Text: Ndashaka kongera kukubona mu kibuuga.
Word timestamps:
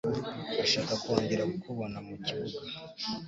Ndashaka 0.53 0.91
kongera 1.03 1.43
kukubona 1.51 1.97
mu 2.07 2.15
kibuuga. 2.25 2.59